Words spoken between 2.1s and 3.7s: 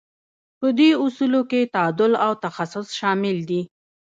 او تخصص شامل دي.